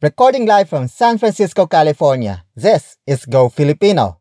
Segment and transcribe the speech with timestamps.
[0.00, 4.20] Recording live from San Francisco, California, this is Go Filipino.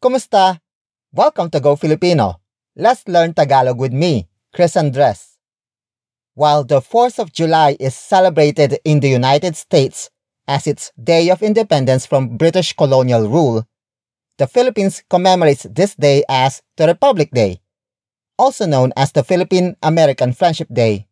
[0.00, 0.60] Kumusta?
[1.12, 2.40] Welcome to Go Filipino.
[2.76, 5.38] Let's learn Tagalog with me, Chris Andres.
[6.34, 10.08] While the 4th of July is celebrated in the United States
[10.46, 13.66] as its Day of Independence from British colonial rule,
[14.38, 17.60] the Philippines commemorates this day as the Republic Day,
[18.36, 21.06] also known as the Philippine American Friendship Day.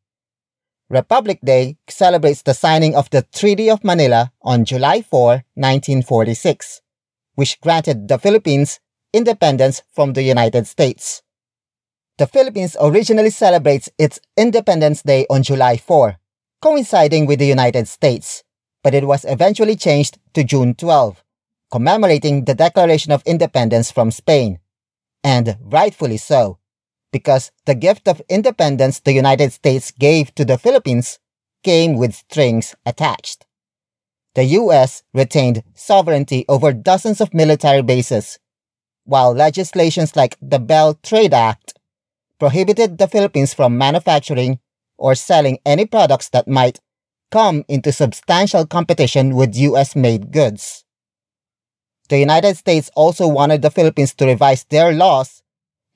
[0.90, 6.82] Republic Day celebrates the signing of the Treaty of Manila on July 4, 1946,
[7.34, 8.80] which granted the Philippines
[9.12, 11.22] independence from the United States.
[12.18, 16.18] The Philippines originally celebrates its Independence Day on July 4,
[16.60, 18.42] coinciding with the United States,
[18.82, 21.21] but it was eventually changed to June 12,
[21.72, 24.60] commemorating the Declaration of Independence from Spain.
[25.24, 26.58] And rightfully so,
[27.10, 31.18] because the gift of independence the United States gave to the Philippines
[31.64, 33.46] came with strings attached.
[34.34, 38.38] The US retained sovereignty over dozens of military bases,
[39.04, 41.74] while legislations like the Bell Trade Act
[42.38, 44.58] prohibited the Philippines from manufacturing
[44.98, 46.80] or selling any products that might
[47.30, 50.84] come into substantial competition with US made goods.
[52.12, 55.42] The United States also wanted the Philippines to revise their laws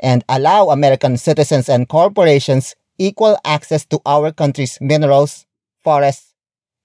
[0.00, 5.44] and allow American citizens and corporations equal access to our country's minerals,
[5.84, 6.33] forests,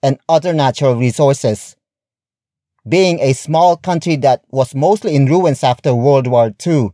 [0.04, 1.78] and other natural resources.
[2.86, 6.90] Being a small country that was mostly in ruins after World War II,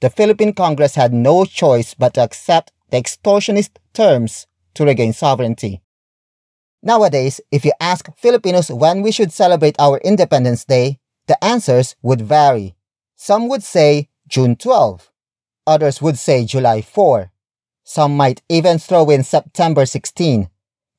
[0.00, 5.80] the Philippine Congress had no choice but to accept the extortionist terms to regain sovereignty.
[6.82, 12.20] Nowadays, if you ask Filipinos when we should celebrate our Independence Day, the answers would
[12.20, 12.74] vary.
[13.16, 15.10] Some would say June 12.
[15.66, 17.30] Others would say July 4.
[17.84, 20.48] Some might even throw in September 16,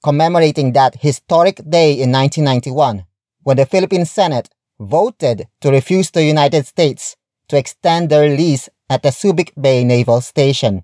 [0.04, 3.06] commemorating that historic day in 1991
[3.44, 7.16] when the Philippine Senate voted to refuse the United States
[7.48, 10.84] to extend their lease at the Subic Bay Naval Station.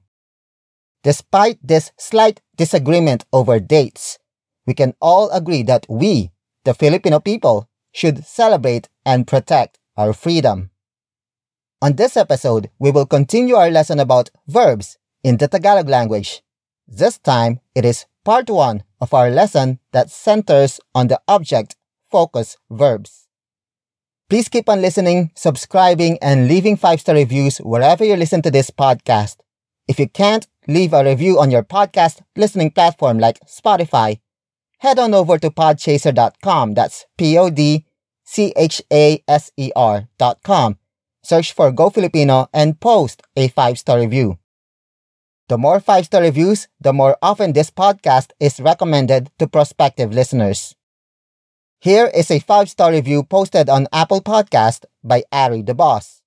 [1.04, 4.20] Despite this slight disagreement over dates,
[4.68, 6.32] we can all agree that we,
[6.66, 10.70] the Filipino people, should celebrate and protect our freedom.
[11.82, 16.42] On this episode, we will continue our lesson about verbs in the Tagalog language.
[16.88, 21.76] This time, it is part one of our lesson that centers on the object
[22.12, 23.28] focus verbs.
[24.30, 28.70] Please keep on listening, subscribing, and leaving five star reviews wherever you listen to this
[28.70, 29.38] podcast.
[29.88, 34.20] If you can't leave a review on your podcast listening platform like Spotify,
[34.80, 36.74] head on over to podchaser.com.
[36.74, 37.86] That's P O D
[38.26, 40.78] C H A S E R.com.
[41.24, 44.40] Search for Go Filipino and post a five star review.
[45.48, 50.76] The more five star reviews, the more often this podcast is recommended to prospective listeners.
[51.82, 56.22] Here is a five star review posted on Apple Podcast by Ari the Boss.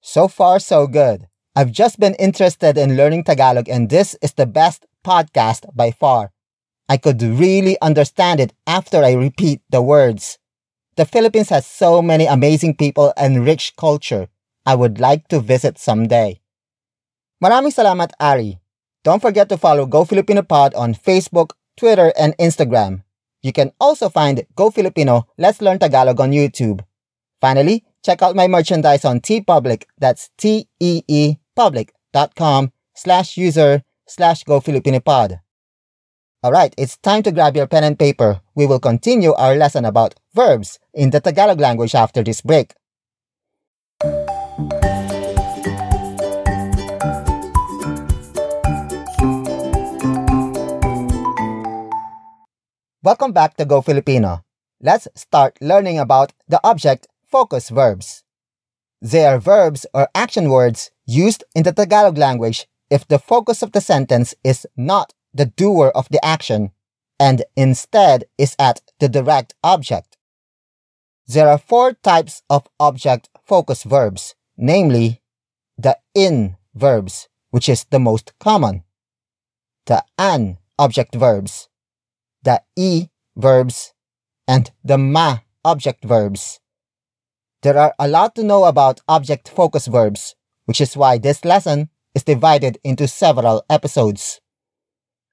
[0.00, 1.28] So far, so good.
[1.54, 6.32] I've just been interested in learning Tagalog, and this is the best podcast by far.
[6.88, 10.38] I could really understand it after I repeat the words.
[10.96, 14.28] The Philippines has so many amazing people and rich culture.
[14.66, 16.40] I would like to visit someday.
[17.42, 18.60] Maraming salamat, Ari.
[19.02, 23.02] Don't forget to follow Go Filipino Pod on Facebook, Twitter, and Instagram.
[23.42, 26.86] You can also find Go Filipino Let's Learn Tagalog on YouTube.
[27.40, 29.90] Finally, check out my merchandise on TeePublic.
[29.98, 35.40] That's T-E-E public.com slash user slash Go Filipino Pod.
[36.44, 38.40] Alright, it's time to grab your pen and paper.
[38.56, 42.74] We will continue our lesson about verbs in the Tagalog language after this break.
[53.04, 54.42] Welcome back to Go Filipino.
[54.80, 58.24] Let's start learning about the object focus verbs.
[59.00, 63.70] They are verbs or action words used in the Tagalog language if the focus of
[63.70, 66.72] the sentence is not the doer of the action
[67.18, 70.16] and instead is at the direct object.
[71.26, 75.22] There are four types of object focus verbs, namely
[75.78, 78.82] the in verbs, which is the most common,
[79.86, 81.68] the an object verbs,
[82.42, 83.94] the e verbs,
[84.46, 86.60] and the ma object verbs.
[87.62, 90.34] There are a lot to know about object focus verbs,
[90.66, 94.41] which is why this lesson is divided into several episodes.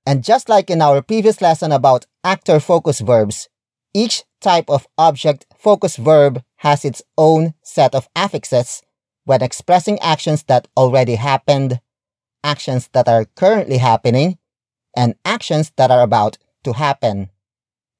[0.09, 3.47] And just like in our previous lesson about actor focus verbs,
[3.93, 8.81] each type of object focus verb has its own set of affixes
[9.25, 11.79] when expressing actions that already happened,
[12.43, 14.39] actions that are currently happening,
[14.97, 17.29] and actions that are about to happen.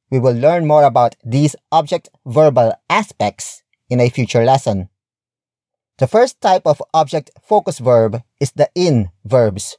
[0.09, 4.89] We will learn more about these object verbal aspects in a future lesson.
[5.99, 9.77] The first type of object focus verb is the in verbs,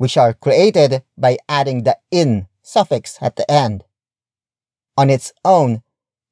[0.00, 3.84] which are created by adding the in suffix at the end.
[4.96, 5.82] On its own,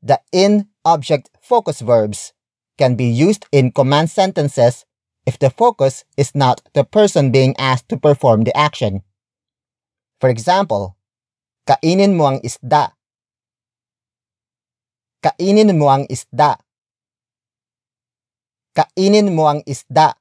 [0.00, 2.32] the in object focus verbs
[2.79, 4.87] can be used in command sentences
[5.26, 9.05] if the focus is not the person being asked to perform the action.
[10.17, 10.97] For example,
[11.69, 12.97] kainin mo ang isda.
[15.20, 16.56] Kainin mo ang isda.
[18.73, 20.17] Kainin mo ang isda.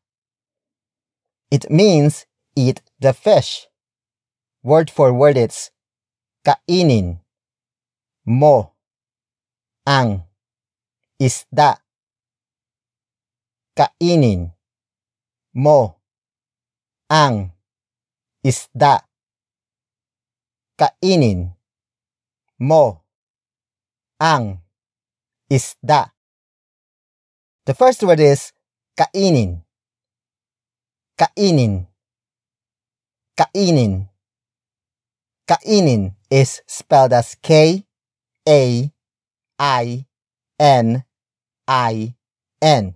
[1.48, 2.27] It means
[2.58, 3.70] eat the fish.
[4.64, 5.70] Word for word it's
[6.42, 7.22] kainin
[8.26, 8.74] mo
[9.86, 10.26] ang
[11.22, 11.78] isda.
[13.78, 14.58] Kainin
[15.54, 16.02] mo
[17.14, 17.54] ang
[18.42, 19.06] isda.
[20.82, 21.54] Kainin
[22.58, 23.06] mo
[24.18, 24.66] ang
[25.46, 26.10] isda.
[27.70, 28.50] The first word is
[28.98, 29.62] kainin.
[31.14, 31.86] Kainin.
[33.38, 34.10] Kainin.
[35.48, 37.86] Kainin is spelled as K
[38.48, 38.92] A
[39.60, 40.06] I
[40.60, 41.04] N
[41.68, 42.16] I
[42.62, 42.96] N.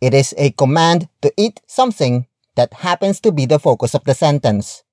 [0.00, 2.26] It is a command to eat something
[2.56, 4.84] that happens to be the focus of the sentence.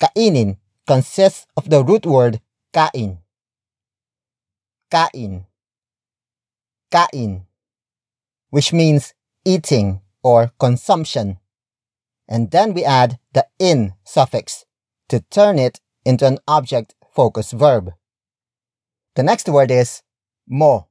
[0.00, 2.40] Kainin consists of the root word
[2.72, 3.18] kain.
[4.90, 5.46] Kain.
[6.90, 7.48] Kain
[8.50, 9.14] which means
[9.44, 11.38] eating or consumption.
[12.28, 14.64] And then we add the in suffix
[15.08, 17.92] to turn it into an object focus verb.
[19.14, 20.02] The next word is
[20.46, 20.88] mo.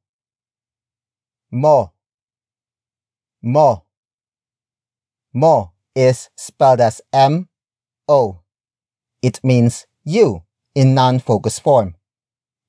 [1.52, 1.94] Mo.
[3.42, 3.84] Mo.
[5.34, 7.48] Mo is spelled as M
[8.08, 8.40] O.
[9.22, 10.44] It means you
[10.74, 11.96] in non focus form.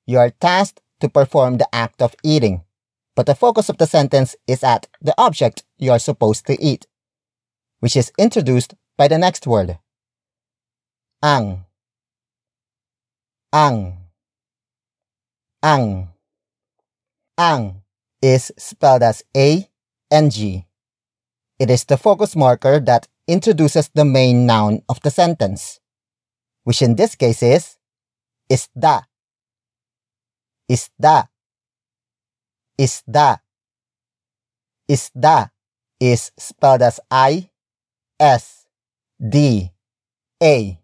[0.05, 2.63] You are tasked to perform the act of eating
[3.19, 6.87] but the focus of the sentence is at the object you are supposed to eat,
[7.79, 9.77] which is introduced by the next word.
[11.23, 11.65] Ang.
[13.51, 13.97] Ang.
[15.63, 16.09] Ang.
[17.37, 17.81] Ang
[18.21, 19.67] is spelled as A
[20.11, 20.65] N G.
[21.57, 25.79] It is the focus marker that introduces the main noun of the sentence,
[26.63, 27.77] which in this case is
[28.51, 29.03] isda.
[30.69, 31.27] Isda
[32.79, 33.39] isda.
[34.89, 35.51] Isda
[35.99, 37.49] is spelled as I
[38.19, 38.67] S
[39.17, 39.71] D
[40.43, 40.79] A.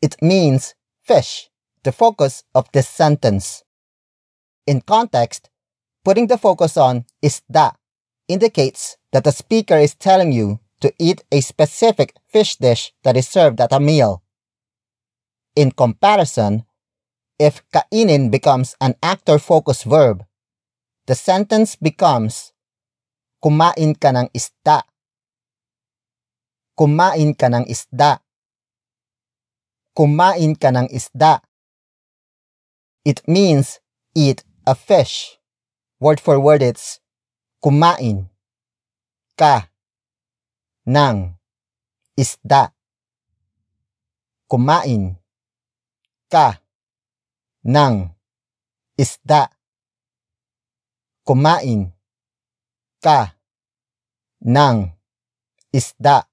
[0.00, 1.50] It means fish,
[1.82, 3.62] the focus of this sentence.
[4.66, 5.50] In context,
[6.04, 7.74] putting the focus on isda
[8.28, 13.28] indicates that the speaker is telling you to eat a specific fish dish that is
[13.28, 14.22] served at a meal.
[15.54, 16.64] In comparison,
[17.38, 20.24] if kainin becomes an actor focused verb,
[21.06, 22.52] the sentence becomes,
[23.44, 24.82] kumain ka ng isda.
[26.74, 28.18] Kumain ka ng isda.
[29.94, 31.42] Kumain ka ng isda.
[33.06, 33.78] It means
[34.14, 35.38] eat a fish.
[36.02, 36.98] Word for word it's
[37.62, 38.30] kumain
[39.38, 39.70] ka
[40.86, 41.38] ng
[42.18, 42.74] isda.
[44.50, 45.22] Kumain
[46.26, 46.58] ka
[47.64, 48.14] ng
[48.98, 49.54] isda
[51.24, 51.88] kumain
[53.00, 53.32] ka
[54.44, 54.92] ng
[55.72, 56.28] isda.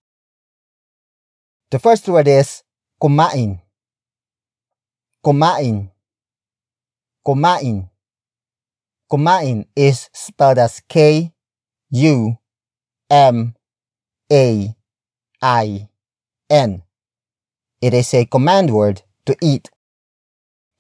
[1.72, 2.64] The first word is
[3.02, 3.62] kumain.
[5.24, 5.90] Kumain.
[7.26, 7.90] Kumain.
[9.10, 11.32] Kumain is spelled as K
[11.92, 12.38] U
[13.10, 13.56] M
[14.30, 14.76] A
[15.42, 15.90] I
[16.50, 16.84] N.
[17.82, 19.72] It is a command word to eat.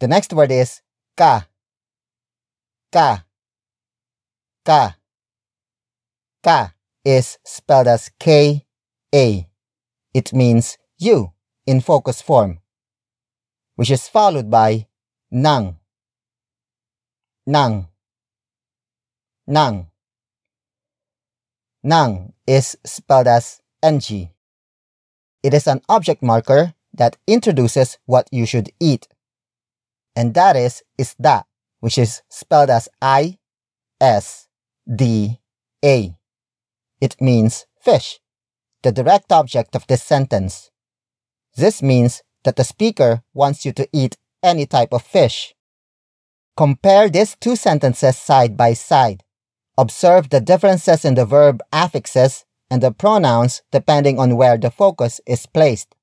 [0.01, 0.81] The next word is
[1.15, 1.47] ka.
[2.91, 3.23] Ka.
[4.65, 4.97] Ka.
[6.43, 6.73] Ka
[7.05, 8.65] is spelled as K
[9.15, 9.47] A.
[10.13, 11.33] It means you
[11.65, 12.59] in focus form,
[13.75, 14.87] which is followed by
[15.31, 15.77] nang.
[17.45, 17.87] Nang.
[19.47, 19.87] Nang.
[21.83, 24.29] Nang is spelled as ng.
[25.43, 29.07] It is an object marker that introduces what you should eat.
[30.15, 31.45] And that is isda,
[31.79, 33.39] which is spelled as I
[33.99, 34.47] S
[34.85, 35.39] D
[35.83, 36.15] A.
[36.99, 38.19] It means fish,
[38.83, 40.70] the direct object of this sentence.
[41.55, 45.53] This means that the speaker wants you to eat any type of fish.
[46.57, 49.23] Compare these two sentences side by side.
[49.77, 55.21] Observe the differences in the verb affixes and the pronouns depending on where the focus
[55.25, 55.95] is placed.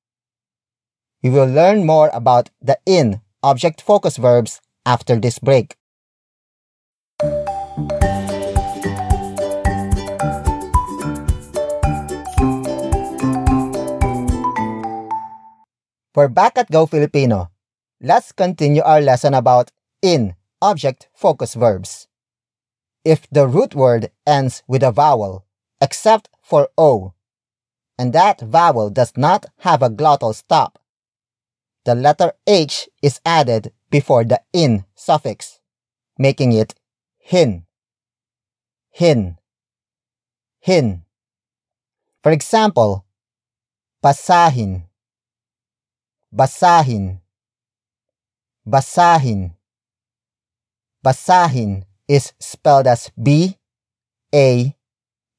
[1.22, 5.76] We will learn more about the in object focus verbs after this break.
[16.18, 17.52] We're back at Go Filipino.
[18.02, 19.70] Let's continue our lesson about
[20.02, 22.08] in object focus verbs.
[23.04, 25.46] If the root word ends with a vowel,
[25.80, 27.12] except for O,
[27.96, 30.80] and that vowel does not have a glottal stop,
[31.84, 35.60] the letter H is added before the in suffix,
[36.18, 36.74] making it
[37.20, 37.64] hin,
[38.90, 39.38] hin,
[40.58, 41.04] hin.
[42.24, 43.04] For example,
[44.02, 44.87] basahin,
[46.34, 47.20] basahin,
[48.66, 49.54] basahin.
[51.04, 53.56] Basahin is spelled as B
[54.34, 54.74] A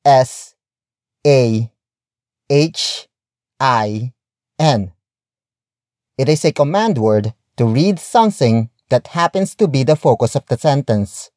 [0.05, 0.55] S
[1.27, 1.69] A
[2.50, 3.08] H
[3.60, 4.13] I
[4.58, 4.93] N.
[6.17, 10.46] It is a command word to read something that happens to be the focus of
[10.48, 11.29] the sentence.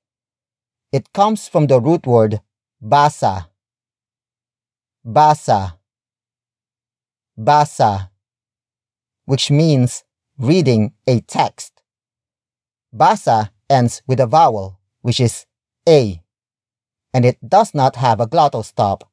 [0.92, 2.40] It comes from the root word
[2.82, 3.48] basa.
[5.04, 5.78] Basa.
[7.36, 8.11] Basa.
[9.24, 10.04] Which means
[10.38, 11.82] reading a text.
[12.94, 15.46] Basa ends with a vowel, which is
[15.88, 16.22] a,
[17.14, 19.10] and it does not have a glottal stop,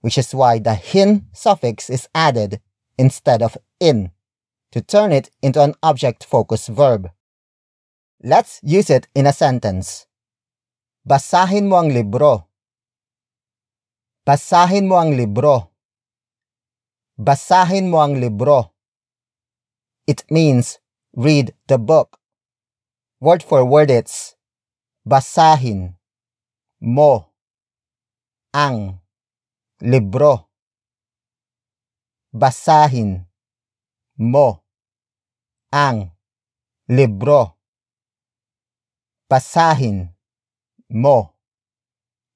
[0.00, 2.60] which is why the hin suffix is added
[2.98, 4.10] instead of in
[4.72, 7.10] to turn it into an object-focused verb.
[8.22, 10.06] Let's use it in a sentence.
[11.08, 12.48] Basahin mo ang libro.
[14.26, 15.70] Basahin mo ang libro.
[17.16, 18.74] Basahin mo ang libro.
[20.08, 20.80] It means
[21.12, 22.16] read the book.
[23.20, 24.36] Word for word it's
[25.04, 26.00] basahin
[26.80, 27.28] mo
[28.56, 29.04] ang
[29.84, 30.48] libro.
[32.32, 33.28] Basahin
[34.16, 34.64] mo
[35.68, 36.16] ang
[36.88, 37.60] libro.
[39.28, 40.16] Basahin
[40.88, 41.36] mo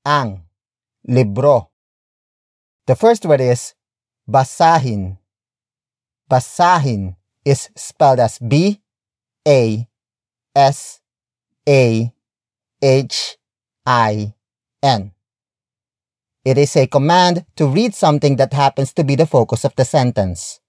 [0.04, 0.44] ang
[1.08, 1.72] libro.
[2.84, 3.72] The first word is
[4.28, 5.16] basahin.
[6.28, 8.80] Basahin is spelled as B
[9.46, 9.88] A
[10.54, 11.00] S
[11.68, 12.12] A
[12.80, 13.36] H
[13.86, 14.34] I
[14.82, 15.12] N.
[16.44, 19.84] It is a command to read something that happens to be the focus of the
[19.84, 20.60] sentence.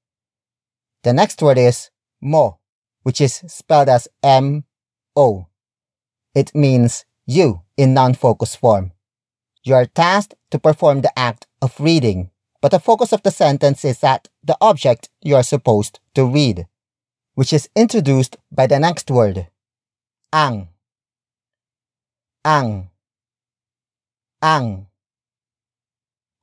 [1.04, 1.90] The next word is
[2.22, 2.60] mo,
[3.02, 5.48] which is spelled as M-O.
[6.36, 8.92] It means you in non-focus form.
[9.64, 12.30] You are tasked to perform the act of reading,
[12.64, 16.66] but the focus of the sentence is at the object you are supposed to read,
[17.34, 19.48] which is introduced by the next word,
[20.32, 20.70] ang.
[22.46, 22.88] Ang.
[24.42, 24.88] Ang.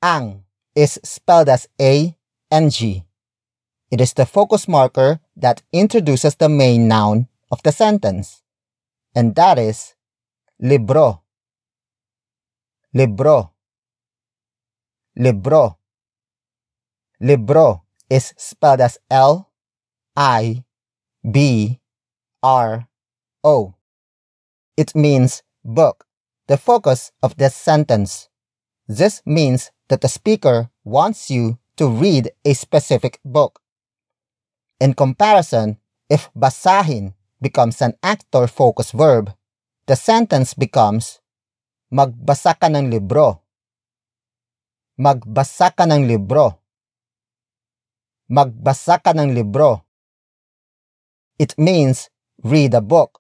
[0.03, 0.45] Ang
[0.77, 3.03] is spelled as A-N-G.
[3.91, 8.43] It is the focus marker that introduces the main noun of the sentence,
[9.15, 9.95] and that is
[10.61, 11.23] libro.
[12.93, 13.53] Libro.
[15.17, 15.80] Libro.
[17.21, 19.53] Libro is spelled as L
[20.17, 20.65] I
[21.21, 21.79] B
[22.43, 22.89] R
[23.45, 23.75] O.
[24.77, 26.07] It means book,
[26.49, 28.29] the focus of this sentence.
[28.89, 33.61] This means that the speaker wants you to read a specific book.
[34.81, 35.77] In comparison,
[36.09, 39.35] if basahin becomes an actor focus verb,
[39.87, 41.21] the sentence becomes
[41.91, 43.43] Magbasa ka ng libro.
[44.95, 46.60] Magbasa ka ng libro.
[48.31, 49.83] Magbasa ka ng libro.
[51.35, 52.15] It means
[52.47, 53.19] read a book.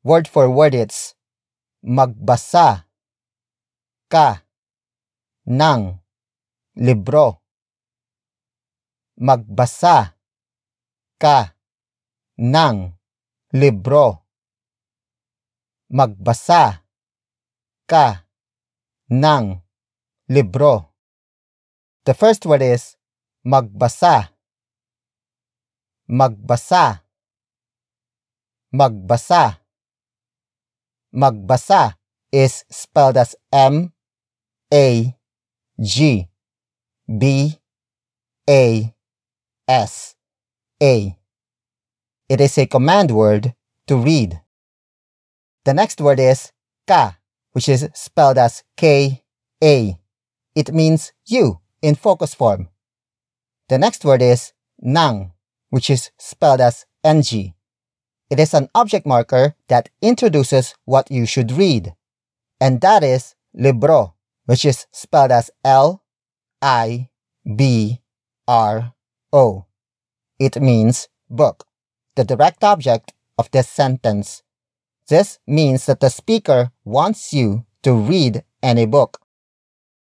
[0.00, 1.12] Word for word it's
[1.84, 2.88] magbasa
[4.08, 4.40] ka
[5.44, 6.00] ng
[6.80, 7.44] libro.
[9.20, 10.16] Magbasa
[11.20, 11.52] ka
[12.40, 12.96] ng
[13.52, 14.24] libro.
[15.92, 16.88] Magbasa
[17.84, 18.24] ka
[19.12, 19.60] ng
[20.32, 20.88] libro.
[22.08, 22.95] The first word is
[23.46, 24.34] magbasa.
[26.08, 27.02] Magbasa.
[28.74, 29.60] Magbasa.
[31.14, 31.94] Magbasa
[32.32, 33.92] is spelled as M
[34.74, 35.14] A
[35.80, 36.28] G
[37.06, 37.54] B
[38.50, 38.94] A
[39.68, 40.16] S.
[40.82, 41.16] A.
[42.28, 43.54] It is a command word
[43.86, 44.40] to read.
[45.64, 46.52] The next word is
[46.88, 47.18] ka,
[47.52, 49.98] which is spelled as K-A.
[50.54, 52.68] It means you in focus form.
[53.68, 55.32] The next word is nang,
[55.70, 57.54] which is spelled as ng.
[58.30, 61.94] It is an object marker that introduces what you should read,
[62.60, 64.14] and that is libro,
[64.46, 66.02] which is spelled as L
[66.62, 67.08] I
[67.44, 68.00] B
[68.46, 68.94] R
[69.32, 69.66] O.
[70.38, 71.66] It means book,
[72.14, 74.42] the direct object of this sentence.
[75.08, 79.20] This means that the speaker wants you to read any book.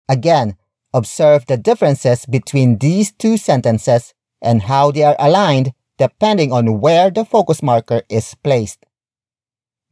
[0.08, 0.56] Again,
[0.94, 7.10] observe the differences between these two sentences and how they are aligned depending on where
[7.10, 8.86] the focus marker is placed.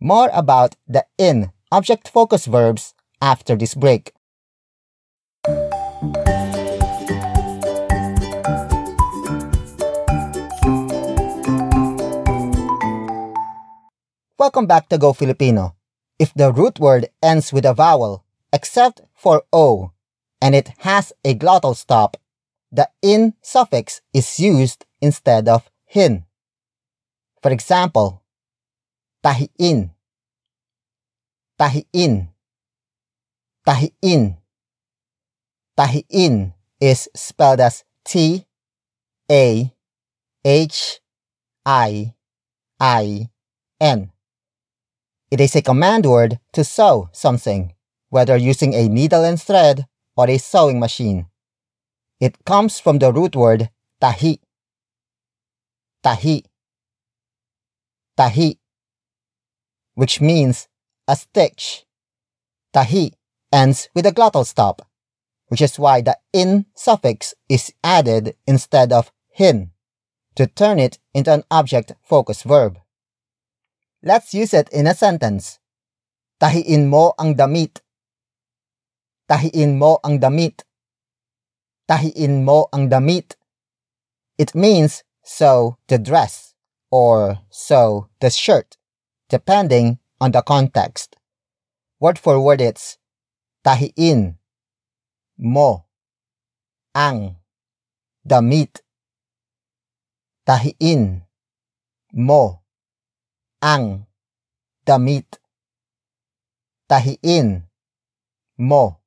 [0.00, 4.12] More about the in object focus verbs after this break.
[14.38, 15.74] Welcome back to Go Filipino.
[16.18, 19.92] If the root word ends with a vowel, except for O,
[20.42, 22.16] and it has a glottal stop,
[22.72, 26.24] the in suffix is used instead of hin.
[27.40, 28.22] For example,
[29.24, 29.90] tahiin,
[31.58, 32.28] tahiin,
[33.66, 34.36] tahiin.
[35.78, 38.44] Tahiin is spelled as T
[39.30, 39.72] A
[40.44, 41.00] H
[41.64, 42.12] I
[42.78, 43.30] I
[43.80, 44.12] N.
[45.30, 47.72] It is a command word to sew something,
[48.10, 51.26] whether using a needle and thread or a sewing machine.
[52.20, 54.40] It comes from the root word tahi.
[56.02, 56.44] Tahi.
[58.16, 58.58] Tahi.
[59.94, 60.68] Which means
[61.08, 61.84] a stitch.
[62.72, 63.12] Tahi
[63.52, 64.88] ends with a glottal stop,
[65.48, 69.70] which is why the in suffix is added instead of hin
[70.34, 72.78] to turn it into an object focus verb.
[74.02, 75.58] Let's use it in a sentence.
[76.40, 77.82] Tahiin mo ang damit.
[79.28, 80.62] Tahiin mo ang damit
[81.92, 83.36] tahiin mo ang damit.
[84.40, 86.56] It means sew the dress
[86.88, 88.80] or sew the shirt,
[89.28, 91.20] depending on the context.
[92.00, 92.96] Word for word it's
[93.60, 94.40] tahiin
[95.36, 95.84] mo
[96.96, 97.36] ang
[98.24, 98.80] damit.
[100.48, 101.28] Tahiin
[102.16, 102.64] mo
[103.60, 104.08] ang
[104.88, 105.38] damit.
[106.88, 107.68] Tahiin
[108.58, 109.01] mo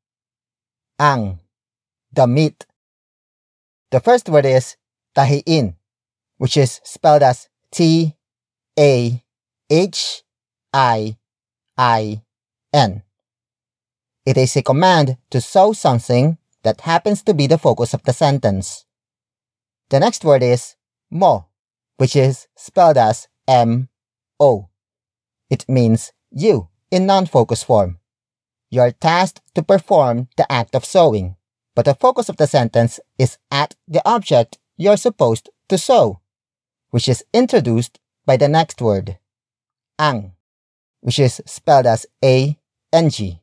[1.00, 1.40] ang
[2.14, 2.66] damit.
[3.92, 4.78] The first word is
[5.16, 5.76] tahiin,
[6.38, 8.16] which is spelled as T
[8.80, 9.24] A
[9.70, 10.24] H
[10.74, 11.18] I
[11.78, 12.22] I
[12.74, 13.04] N.
[14.26, 18.14] It is a command to sew something that happens to be the focus of the
[18.14, 18.86] sentence.
[19.90, 20.76] The next word is
[21.12, 21.46] mo,
[21.98, 23.90] which is spelled as M
[24.40, 24.70] O.
[25.50, 28.00] It means you in non focus form.
[28.70, 31.36] You are tasked to perform the act of sewing
[31.76, 36.22] but the focus of the sentence is at the object you're supposed to sew,
[36.90, 39.20] which is introduced by the next word,
[40.00, 40.32] ang,
[41.02, 42.58] which is spelled as A
[42.92, 43.42] N G.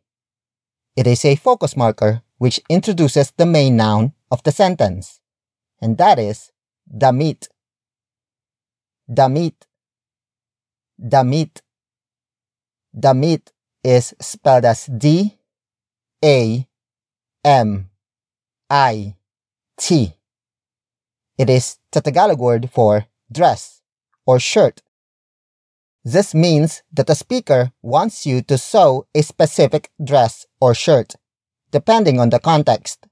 [0.96, 5.20] It is a focus marker which introduces the main noun of the sentence,
[5.80, 6.50] and that is
[6.88, 7.48] damit.
[9.12, 9.66] Damit.
[10.98, 11.62] Damit.
[12.98, 13.52] Damit
[13.84, 15.38] is spelled as D
[16.24, 16.66] A
[17.44, 17.90] M
[18.70, 19.16] I
[19.78, 20.14] T.
[21.38, 23.82] It is the Tagalog word for dress
[24.26, 24.82] or shirt.
[26.04, 31.14] This means that the speaker wants you to sew a specific dress or shirt,
[31.70, 33.06] depending on the context.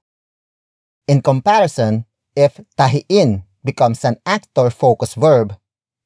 [1.07, 2.05] In comparison,
[2.35, 5.55] if tahiin becomes an actor focus verb,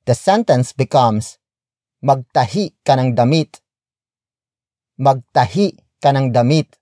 [0.06, 1.38] the sentence becomes
[2.04, 3.62] Magtahi ka ng damit.
[4.96, 6.80] Magtahi ka ng damit.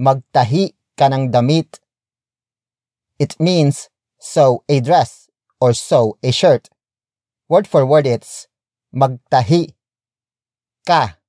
[0.00, 1.76] Magtahi ka ng damit.
[3.20, 5.28] It means sew a dress
[5.60, 6.72] or sew a shirt.
[7.52, 8.48] Word for word it's
[8.96, 9.76] magtahi
[10.88, 11.20] ka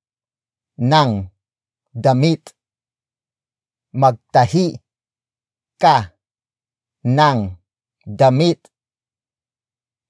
[0.80, 1.28] ng
[1.92, 2.56] damit.
[3.92, 4.80] Magtahi
[5.76, 6.16] ka
[7.04, 7.60] ng
[8.08, 8.72] damit.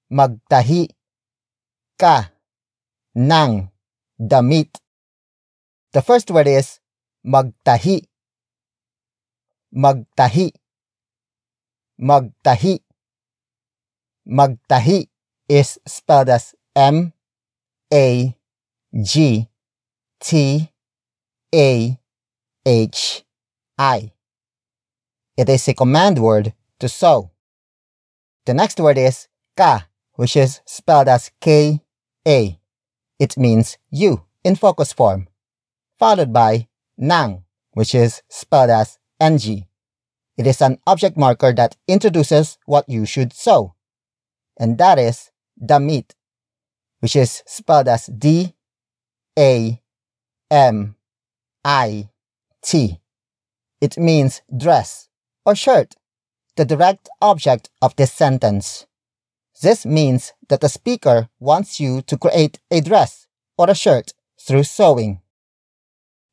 [0.07, 0.87] Magtahi
[1.99, 2.31] ka
[3.11, 3.51] ng
[4.15, 4.82] damit.
[5.93, 6.79] The first word is
[7.23, 8.01] magtahi
[9.69, 10.49] magtahi
[12.01, 12.79] magtahi
[14.25, 15.07] magtahi
[15.47, 17.13] is spelled as M
[17.93, 18.35] A
[19.03, 19.47] G
[20.19, 20.71] T
[21.53, 21.99] A
[22.65, 23.23] H
[23.77, 24.11] I.
[25.37, 27.29] It is a command word to sew.
[28.47, 31.81] The next word is ka, which is spelled as K
[32.27, 32.59] A.
[33.19, 35.27] It means you in focus form,
[36.03, 39.65] followed by nang, which is spelled as ng.
[40.35, 43.75] It is an object marker that introduces what you should sew.
[44.59, 45.31] And that is
[45.65, 46.13] damit,
[46.99, 48.53] which is spelled as D
[49.39, 49.81] A
[50.51, 50.95] M
[51.63, 52.09] I
[52.61, 52.99] T.
[53.79, 55.07] It means dress
[55.45, 55.95] or shirt,
[56.57, 58.87] the direct object of this sentence.
[59.61, 63.25] This means that the speaker wants you to create a dress
[63.57, 65.22] or a shirt through sewing.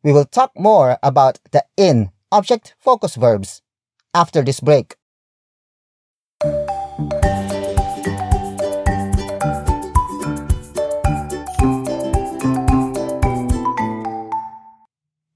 [0.03, 3.61] We will talk more about the in object focus verbs
[4.15, 4.97] after this break.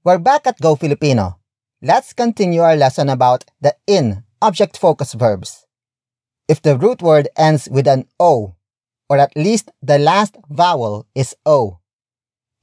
[0.03, 1.37] We're back at Go Filipino.
[1.83, 5.67] Let's continue our lesson about the in object focus verbs.
[6.47, 8.55] If the root word ends with an O,
[9.09, 11.77] or at least the last vowel is O,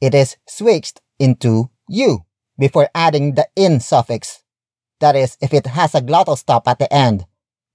[0.00, 2.24] it is switched into U
[2.58, 4.42] before adding the in suffix.
[5.00, 7.26] That is, if it has a glottal stop at the end,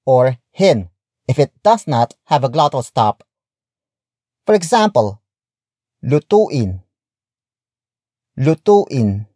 [0.06, 0.90] or hin
[1.28, 3.24] if it does not have a glottal stop.
[4.46, 5.22] For example,
[6.04, 6.82] lutuin,
[8.38, 9.28] lutuin.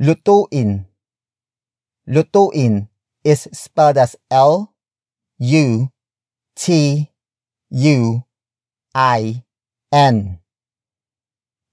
[0.00, 0.86] Lutuin.
[2.06, 2.88] Lutuin
[3.24, 4.72] is spelled as L
[5.38, 5.90] U
[6.54, 7.10] T
[7.70, 8.24] U
[8.94, 9.42] I
[9.90, 10.38] N.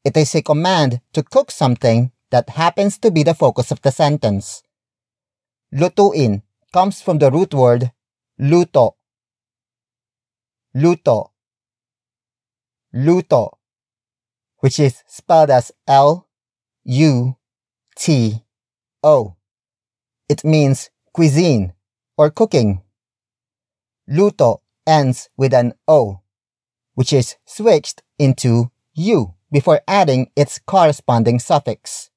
[0.05, 3.91] It is a command to cook something that happens to be the focus of the
[3.91, 4.61] sentence.
[5.73, 7.91] Lutuin comes from the root word
[8.39, 8.93] luto.
[10.75, 11.31] Luto.
[12.93, 13.49] Luto,
[14.59, 16.27] which is spelled as L
[16.83, 17.35] U
[17.97, 18.43] T
[19.03, 19.35] O.
[20.29, 21.73] It means cuisine
[22.15, 22.83] or cooking.
[24.07, 26.21] Luto ends with an O,
[26.93, 32.11] which is switched into U before adding its corresponding suffix.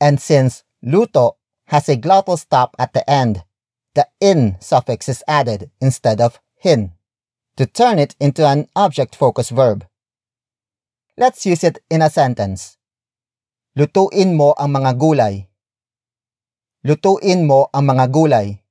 [0.00, 3.44] And since luto has a glottal stop at the end,
[3.92, 6.92] the in suffix is added instead of hin
[7.58, 9.84] to turn it into an object focus verb.
[11.18, 12.78] Let's use it in a sentence.
[13.76, 15.52] Lutuin mo ang mga gulay.
[16.88, 18.64] Lutuin mo ang mga gulay.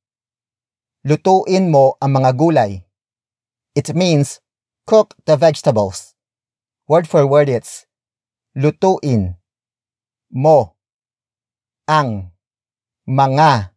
[1.06, 2.82] Lutuin mo ang mga gulay.
[3.78, 4.42] It means
[4.90, 6.18] cook the vegetables.
[6.90, 7.86] Word for word it's
[8.56, 9.36] lutuin
[10.32, 10.76] mo
[11.88, 12.32] ang
[13.08, 13.76] mga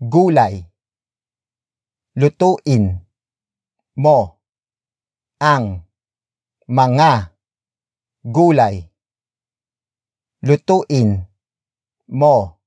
[0.00, 0.64] gulay.
[2.14, 3.04] Lutuin
[3.96, 4.40] mo
[5.38, 5.86] ang
[6.68, 7.32] mga
[8.24, 8.88] gulay
[10.42, 11.26] lutuin
[12.06, 12.58] mo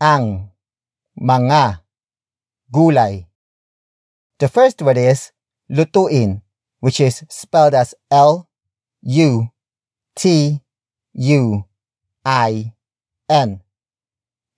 [0.00, 0.48] ang
[1.12, 1.84] mga
[2.72, 3.28] gulay.
[4.40, 5.32] The first word is
[5.68, 6.40] lutuin,
[6.80, 8.48] which is spelled as L
[9.02, 9.52] U
[10.16, 10.60] T
[11.14, 11.64] U
[12.24, 12.74] I
[13.28, 13.62] N.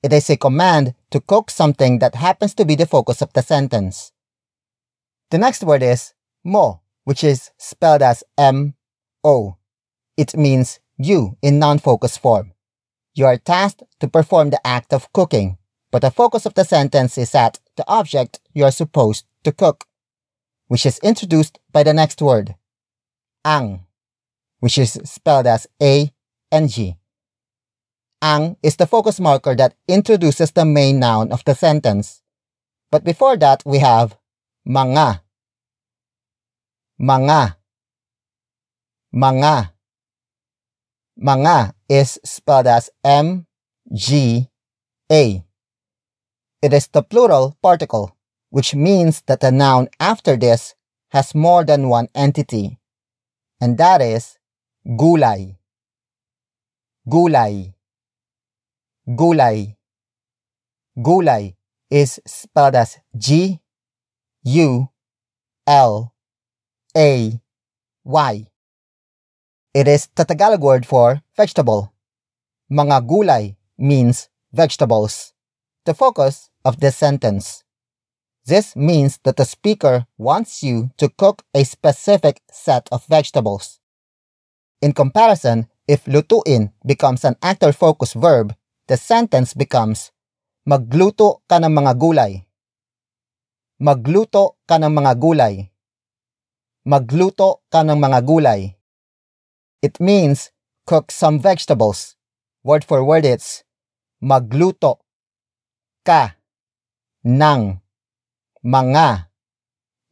[0.02, 3.42] It is a command to cook something that happens to be the focus of the
[3.42, 4.12] sentence.
[5.30, 8.74] The next word is mo, which is spelled as M
[9.22, 9.56] O.
[10.16, 12.52] It means you in non-focus form.
[13.14, 15.58] You are tasked to perform the act of cooking,
[15.90, 19.84] but the focus of the sentence is at the object you are supposed to cook,
[20.68, 22.54] which is introduced by the next word,
[23.44, 23.86] ang,
[24.62, 26.96] which is spelled as A-N-G.
[28.22, 32.22] Ang is the focus marker that introduces the main noun of the sentence.
[32.92, 34.16] But before that, we have
[34.62, 35.22] mga.
[37.00, 37.56] Mga.
[39.12, 39.72] Mga.
[41.18, 43.46] Mga is spelled as M
[43.92, 44.46] G
[45.10, 45.42] A.
[46.62, 48.16] It is the plural particle,
[48.50, 50.76] which means that the noun after this
[51.10, 52.78] has more than one entity,
[53.60, 54.38] and that is
[54.84, 55.58] gulay.
[57.08, 57.74] Gulay.
[59.06, 59.76] Gulay.
[61.00, 61.56] Gulay
[61.90, 63.60] is spelled as G
[64.44, 64.88] U
[65.66, 66.12] L
[66.96, 67.40] A
[68.04, 68.46] Y.
[69.72, 71.92] It is the Tagalog word for vegetable.
[72.70, 75.32] Mga gulay means vegetables.
[75.84, 77.64] The focus of this sentence.
[78.44, 83.78] This means that the speaker wants you to cook a specific set of vegetables.
[84.82, 88.52] In comparison, if lutuin becomes an actor focus verb,
[88.88, 90.10] the sentence becomes
[90.62, 92.46] Magluto ka ng mga gulay.
[93.82, 95.74] Magluto ka ng mga gulay.
[96.86, 98.78] Magluto ka ng mga gulay.
[99.82, 100.54] It means
[100.86, 102.14] cook some vegetables.
[102.62, 103.66] Word for word it's
[104.22, 105.02] magluto
[106.06, 106.38] ka
[107.26, 107.82] ng
[108.62, 109.34] mga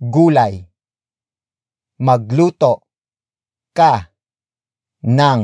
[0.02, 0.66] gulay.
[2.02, 2.82] Magluto
[3.70, 4.09] ka
[5.02, 5.40] ng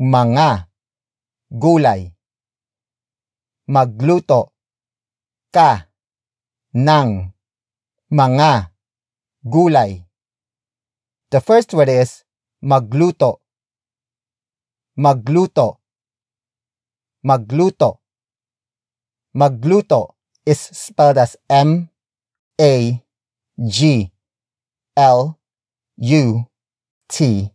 [0.00, 0.68] mga
[1.50, 2.12] gulay.
[3.68, 4.52] Magluto
[5.52, 5.88] ka
[6.74, 7.30] ng
[8.10, 8.50] mga
[9.44, 10.04] gulay.
[11.30, 12.24] The first word is
[12.58, 13.40] magluto
[15.00, 15.80] magluto.
[17.24, 18.00] Magluto.
[19.34, 21.88] Magluto is spelled as M
[22.60, 23.00] A
[23.56, 24.10] G
[24.96, 25.38] L
[25.96, 26.44] U
[27.08, 27.50] T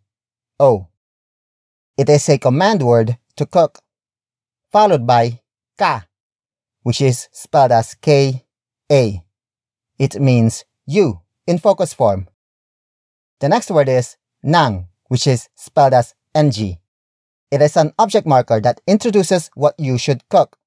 [0.59, 0.94] O.
[1.97, 3.79] It is a command word to cook,
[4.69, 5.39] followed by
[5.77, 6.05] ka,
[6.83, 8.43] which is spelled as K
[8.91, 9.23] A.
[9.97, 12.27] It means you in focus form.
[13.39, 16.77] The next word is nang, which is spelled as ng.
[17.49, 20.57] It is an object marker that introduces what you should cook.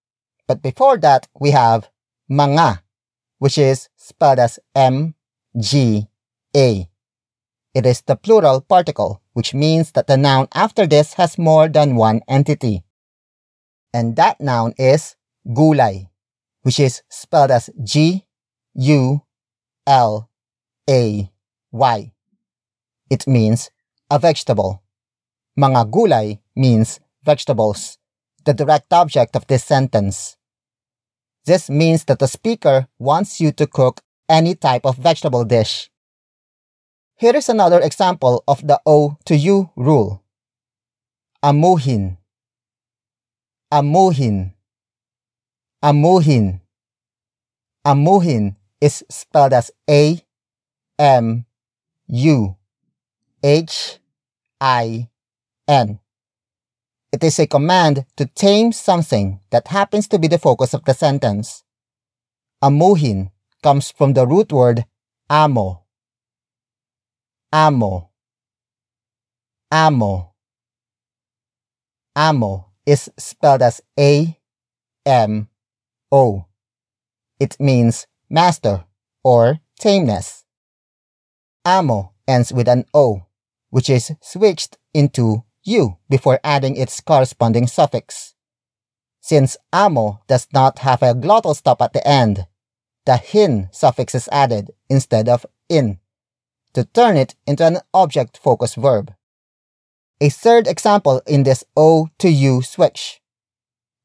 [0.46, 1.90] But before that, we have
[2.30, 2.80] mga,
[3.38, 5.14] which is spelled as M
[5.60, 6.08] G
[6.56, 6.88] A.
[7.74, 11.94] It is the plural particle, which means that the noun after this has more than
[11.94, 12.83] one entity.
[13.94, 15.14] And that noun is
[15.46, 16.11] gulay,
[16.62, 18.27] which is spelled as G
[18.74, 19.22] U
[19.87, 20.29] L
[20.90, 21.31] A
[21.70, 22.12] Y.
[23.09, 23.70] It means
[24.11, 24.83] a vegetable.
[25.57, 27.96] Mga gulay means vegetables,
[28.44, 30.37] the direct object of this sentence.
[31.46, 35.90] This means that the speaker wants you to cook any type of vegetable dish.
[37.18, 40.22] Here is another example of the O to U rule.
[41.42, 42.16] Amuhin.
[43.74, 44.54] Amuhin.
[45.83, 46.61] Amuhin.
[47.85, 50.22] Amuhin is spelled as A
[50.96, 51.44] M
[52.07, 52.57] U
[53.42, 53.98] H
[54.61, 55.09] I
[55.66, 55.98] N.
[57.11, 60.94] It is a command to tame something that happens to be the focus of the
[60.94, 61.64] sentence.
[62.62, 64.85] Amuhin comes from the root word
[65.28, 65.83] amo.
[67.52, 68.11] Amo.
[69.72, 70.34] Amo.
[72.14, 74.38] Amo is spelled as A
[75.06, 75.48] M
[76.12, 76.44] O.
[77.40, 78.84] It means master
[79.24, 80.44] or tameness.
[81.64, 83.22] Amo ends with an O,
[83.70, 88.34] which is switched into U before adding its corresponding suffix.
[89.22, 92.46] Since amo does not have a glottal stop at the end,
[93.06, 95.98] the hin suffix is added instead of in
[96.74, 99.14] to turn it into an object focused verb.
[100.20, 103.20] A third example in this O to U switch.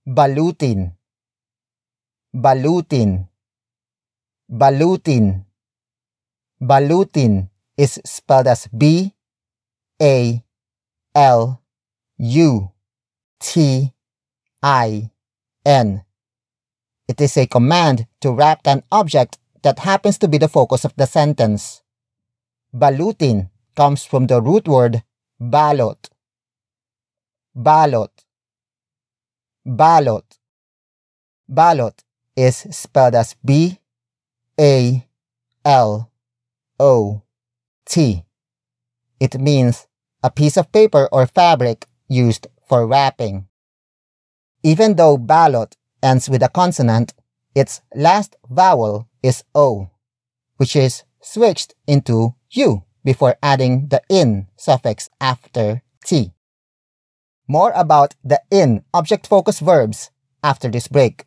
[0.07, 0.93] Balutin.
[2.35, 3.27] Balutin.
[4.51, 5.45] Balutin.
[6.61, 9.13] Balutin is spelled as B
[10.01, 10.43] A
[11.15, 11.61] L
[12.17, 12.71] U
[13.39, 13.93] T
[14.61, 15.11] I
[15.65, 16.03] N.
[17.07, 20.93] It is a command to wrap an object that happens to be the focus of
[20.95, 21.82] the sentence.
[22.73, 25.03] Balutin comes from the root word
[25.39, 26.09] balot.
[27.55, 28.09] Balot.
[29.65, 30.39] Balot.
[31.49, 31.99] Balot
[32.35, 33.79] is spelled as B
[34.59, 35.07] A
[35.63, 36.11] L
[36.79, 37.21] O
[37.85, 38.23] T.
[39.19, 39.87] It means
[40.23, 43.47] a piece of paper or fabric used for wrapping.
[44.63, 47.13] Even though balot ends with a consonant,
[47.53, 49.89] its last vowel is O,
[50.57, 56.33] which is switched into U before adding the in suffix after T.
[57.47, 60.11] More about the in object focus verbs
[60.43, 61.25] after this break.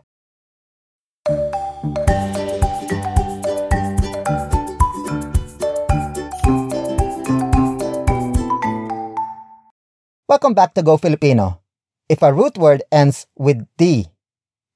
[10.29, 11.61] Welcome back to Go Filipino.
[12.09, 14.07] If a root word ends with D,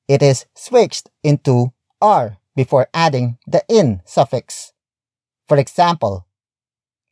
[0.09, 4.73] it is switched into R before adding the in suffix.
[5.47, 6.27] For example,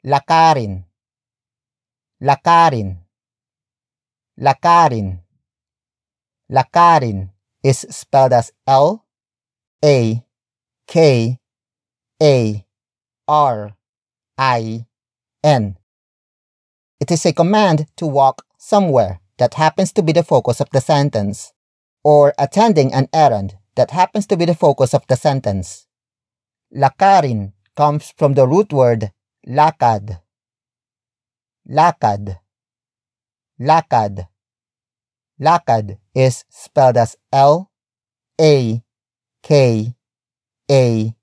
[0.05, 0.85] lakarin,
[2.23, 2.99] lakarin,
[4.41, 5.21] lakarin.
[6.51, 7.29] Lakarin
[7.63, 9.05] is spelled as L
[9.85, 10.25] A
[10.87, 11.39] K
[12.23, 12.67] A
[13.29, 13.77] R
[14.39, 14.87] I
[15.45, 15.77] N.
[17.01, 20.81] It is a command to walk somewhere that happens to be the focus of the
[20.81, 21.53] sentence,
[22.03, 25.87] or attending an errand that happens to be the focus of the sentence.
[26.75, 29.13] Lakarin comes from the root word
[29.47, 30.21] lakad.
[31.69, 32.41] Lakad.
[33.61, 34.29] Lakad.
[35.41, 37.71] Lakad is spelled as L
[38.41, 38.83] A
[39.43, 39.95] K
[40.71, 41.15] A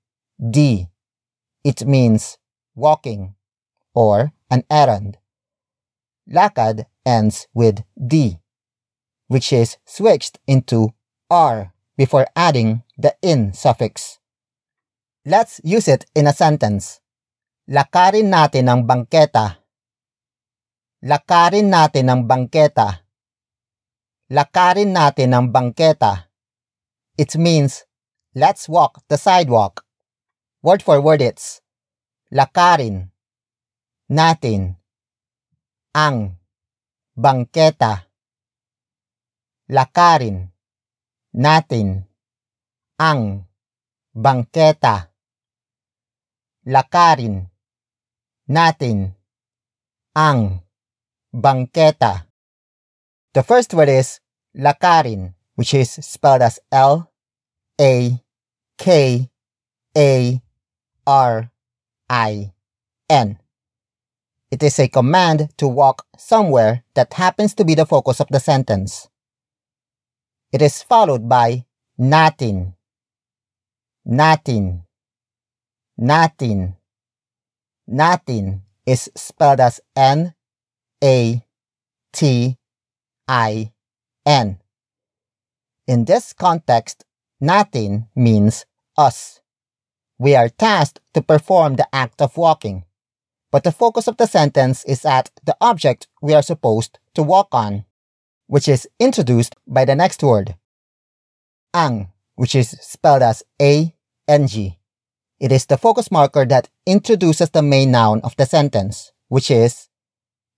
[0.50, 0.88] D.
[1.64, 2.38] It means
[2.74, 3.34] walking
[3.94, 5.18] or an errand.
[6.30, 8.38] Lakad ends with D,
[9.28, 10.94] which is switched into
[11.30, 14.18] R before adding the in suffix.
[15.24, 17.00] Let's use it in a sentence.
[17.66, 19.58] Lakarin natin ang bangketa.
[21.02, 23.02] Lakarin natin ang bangketa.
[24.30, 26.30] Lakarin natin ang bangketa.
[27.18, 27.82] It means,
[28.38, 29.82] let's walk the sidewalk.
[30.62, 31.58] Word for word it's,
[32.30, 33.10] lakarin,
[34.06, 34.78] natin,
[35.90, 36.38] ang,
[37.18, 38.06] bangketa.
[39.66, 40.54] lakarin,
[41.34, 42.06] natin,
[42.94, 43.50] ang,
[44.14, 45.10] bangketa,
[46.62, 47.50] lakarin,
[48.48, 49.14] natin,
[50.14, 50.62] ang,
[51.34, 52.26] bangketa.
[53.34, 54.20] The first word is
[54.56, 57.12] lakarin, which is spelled as L
[57.80, 58.22] A
[58.78, 59.28] K
[59.96, 60.42] A
[61.06, 61.50] R
[62.08, 62.52] I
[63.10, 63.38] N.
[64.50, 68.40] It is a command to walk somewhere that happens to be the focus of the
[68.40, 69.08] sentence.
[70.52, 71.66] It is followed by
[71.98, 72.74] natin,
[74.06, 74.86] natin,
[76.00, 76.75] natin.
[77.88, 80.34] Natin is spelled as N
[81.02, 81.44] A
[82.12, 82.58] T
[83.28, 83.72] I
[84.24, 84.58] N.
[85.86, 87.04] In this context,
[87.42, 88.66] natin means
[88.98, 89.40] us.
[90.18, 92.84] We are tasked to perform the act of walking,
[93.52, 97.48] but the focus of the sentence is at the object we are supposed to walk
[97.52, 97.84] on,
[98.48, 100.56] which is introduced by the next word,
[101.72, 103.94] ang, which is spelled as A
[104.26, 104.75] N G.
[105.38, 109.88] It is the focus marker that introduces the main noun of the sentence, which is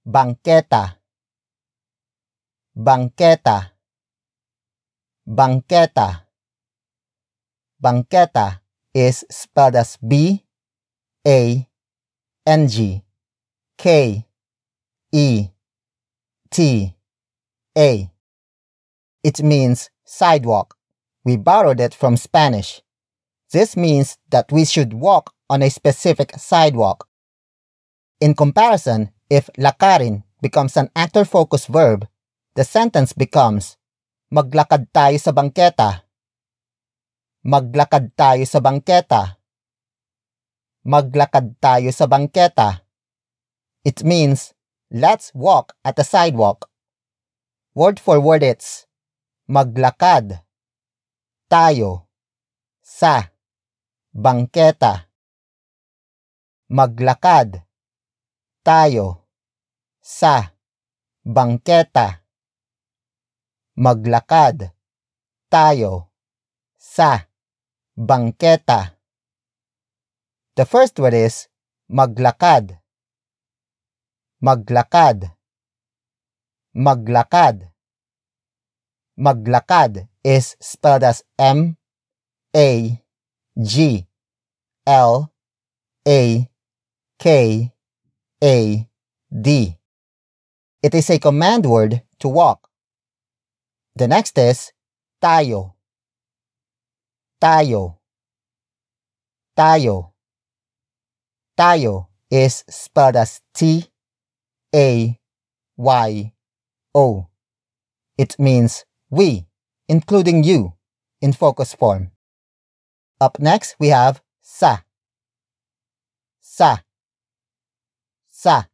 [0.07, 0.95] bangketa.
[2.77, 3.73] Bangketa.
[5.27, 6.23] Bangketa.
[7.83, 8.61] Bangketa
[8.95, 10.45] is spelled as B
[11.27, 11.69] A
[12.47, 13.03] N G
[13.77, 14.27] K
[15.13, 15.49] E
[16.51, 16.95] T
[17.77, 18.11] A.
[19.25, 20.77] It means sidewalk.
[21.25, 22.81] We borrowed it from Spanish.
[23.53, 27.09] This means that we should walk on a specific sidewalk.
[28.21, 32.07] In comparison, if lakarin becomes an actor-focused verb,
[32.55, 33.79] the sentence becomes
[34.29, 36.05] Maglakad tayo sa bangketa.
[37.49, 39.41] Maglakad tayo sa bangketa.
[40.85, 42.85] Maglakad tayo sa bangketa.
[43.89, 44.53] It means
[44.93, 46.69] let's walk at the sidewalk.
[47.73, 48.85] Word for word it's
[49.49, 50.45] maglakad
[51.49, 52.05] tayo
[52.85, 53.33] sa
[54.19, 55.07] bangketa.
[56.69, 57.63] Maglakad
[58.67, 59.31] tayo
[60.03, 60.59] sa
[61.23, 62.27] bangketa.
[63.79, 64.75] Maglakad
[65.47, 66.11] tayo
[66.75, 67.31] sa
[67.95, 68.99] bangketa.
[70.59, 71.47] The first word is
[71.87, 72.83] maglakad.
[74.43, 75.31] Maglakad.
[76.75, 77.71] Maglakad.
[79.15, 81.79] Maglakad is spelled as M
[82.51, 82.99] A
[83.55, 84.08] G
[84.89, 85.31] L
[86.09, 86.49] A
[87.19, 87.73] K
[88.43, 88.89] A
[89.29, 89.77] D.
[90.83, 92.71] It is a command word to walk.
[93.97, 94.73] The next is
[95.21, 95.75] tayo.
[97.39, 97.99] Tayo.
[99.59, 100.13] Tayo.
[101.59, 103.85] Tayo is spelled as T
[104.75, 105.19] A
[105.77, 106.33] Y
[106.95, 107.29] O.
[108.17, 109.49] It means we,
[109.87, 110.73] including you,
[111.21, 112.11] in focus form.
[113.21, 114.81] Up next, we have sa.
[116.41, 116.81] Sa.
[118.27, 118.65] Sa.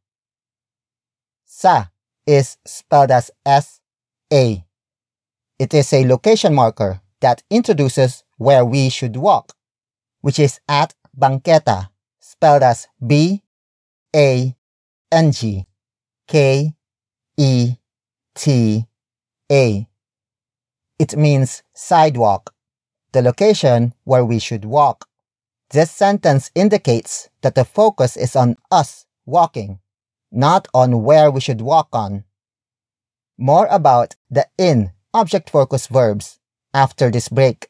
[1.45, 1.87] Sa
[2.27, 3.81] is spelled as S
[4.33, 4.65] A.
[5.59, 9.57] It is a location marker that introduces where we should walk,
[10.21, 13.43] which is at bangketa, spelled as B
[14.15, 14.55] A
[15.11, 15.67] N G
[16.29, 16.73] K
[17.37, 17.75] E
[18.35, 18.87] T
[19.51, 19.89] A.
[20.99, 22.55] It means sidewalk,
[23.13, 25.09] the location where we should walk.
[25.75, 29.81] This sentence indicates that the focus is on us walking,
[30.31, 32.23] not on where we should walk on.
[33.37, 36.39] More about the in object focus verbs
[36.73, 37.67] after this break.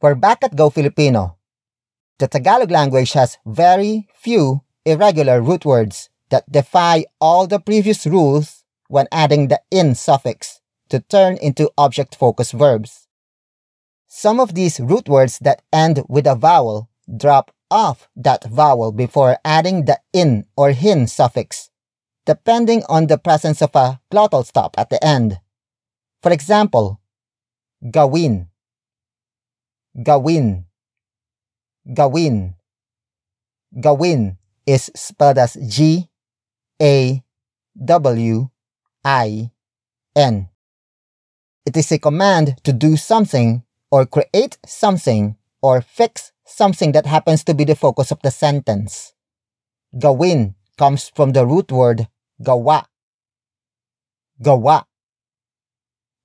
[0.00, 1.36] We're back at Go Filipino.
[2.20, 8.64] The Tagalog language has very few irregular root words that defy all the previous rules
[8.88, 13.08] when adding the in suffix to turn into object focus verbs.
[14.06, 19.38] Some of these root words that end with a vowel drop off that vowel before
[19.44, 21.70] adding the in or hin suffix,
[22.24, 25.40] depending on the presence of a glottal stop at the end.
[26.22, 27.00] For example,
[27.90, 28.48] gawin,
[30.02, 30.66] gawin,
[31.92, 32.54] gawin.
[33.78, 36.08] Gawin is spelled as G
[36.80, 37.22] A
[37.84, 38.50] W
[39.04, 39.50] I
[40.14, 40.48] N.
[41.64, 47.44] It is a command to do something or create something or fix something that happens
[47.44, 49.14] to be the focus of the sentence.
[49.98, 52.08] Gawin comes from the root word
[52.42, 52.84] gawa.
[54.42, 54.84] Gawa.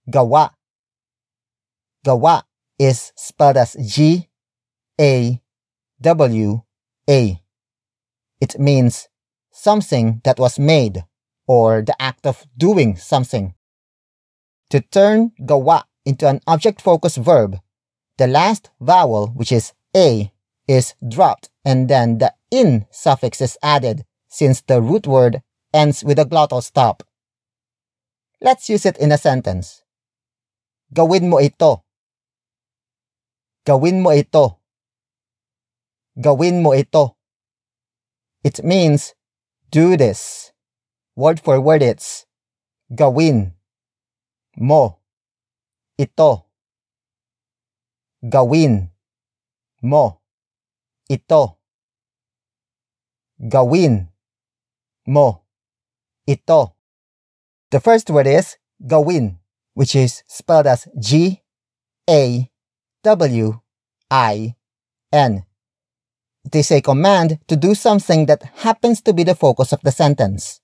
[0.10, 0.52] Gawa.
[2.06, 2.43] Gawa
[2.78, 4.28] is spelled as G
[4.99, 5.41] A
[6.02, 6.62] W
[7.10, 7.41] A.
[8.41, 9.08] It means
[9.62, 11.05] something that was made
[11.45, 13.53] or the act of doing something.
[14.72, 17.59] To turn gawa into an object focused verb,
[18.18, 20.32] the last vowel, which is A,
[20.68, 25.41] is dropped and then the in suffix is added since the root word
[25.74, 27.03] ends with a glottal stop.
[28.41, 29.84] Let's use it in a sentence.
[30.93, 31.84] Gawin mo ito.
[33.66, 34.57] Gawin mo ito.
[36.20, 37.16] Gawin mo ito.
[38.43, 39.14] It means
[39.72, 40.51] do this.
[41.15, 42.26] Word for word it's
[42.93, 43.53] gawin
[44.57, 44.99] mo
[45.97, 46.45] ito.
[48.22, 48.91] Gawin
[49.82, 50.19] mo
[51.09, 51.57] ito.
[53.39, 54.11] Gawin
[55.07, 55.43] mo
[56.28, 56.76] ito.
[57.72, 59.39] The first word is gawin,
[59.74, 61.41] which is spelled as G
[62.09, 62.51] A
[63.03, 63.59] W
[64.11, 64.55] I
[65.11, 65.45] N.
[66.43, 69.91] It is a command to do something that happens to be the focus of the
[69.91, 70.59] sentence.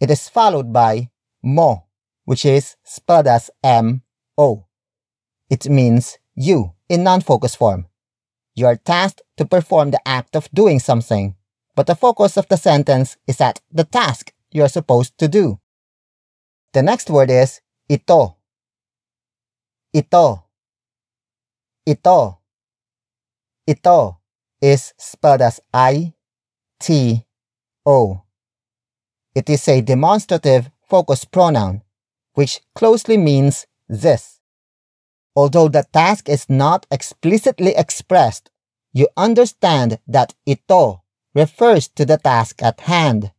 [0.00, 1.10] It is followed by
[1.42, 1.84] mo,
[2.24, 4.02] which is spelled as M
[4.36, 4.66] O.
[5.48, 7.86] It means you in non focus form.
[8.54, 11.36] You are tasked to perform the act of doing something,
[11.76, 15.60] but the focus of the sentence is at the task you are supposed to do.
[16.72, 18.36] The next word is ito.
[19.94, 20.44] Ito.
[21.86, 22.38] Ito.
[23.66, 24.19] Ito
[24.60, 26.14] is spelled as I
[26.78, 27.24] T
[27.86, 28.22] O.
[29.34, 31.82] It is a demonstrative focus pronoun,
[32.34, 34.40] which closely means this.
[35.36, 38.50] Although the task is not explicitly expressed,
[38.92, 41.02] you understand that ito
[41.34, 43.30] refers to the task at hand.